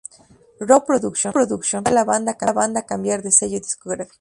Rowe 0.59 0.83
Productions 0.83 1.31
permitió 1.31 1.79
a 1.85 1.91
la 1.91 2.03
banda 2.03 2.83
cambiar 2.87 3.21
de 3.21 3.31
sello 3.31 3.59
discográfico. 3.59 4.09